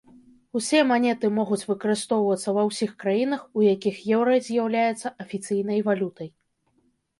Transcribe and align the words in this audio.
Усе 0.59 0.79
манеты 0.91 1.29
могуць 1.39 1.59
выкарыстоўвацца 1.71 2.55
ва 2.57 2.63
ўсіх 2.71 2.91
краінах, 3.05 3.45
у 3.59 3.67
якіх 3.75 4.01
еўра 4.19 4.35
з'яўляецца 4.49 5.15
афіцыйнай 5.27 5.79
валютай. 5.93 6.29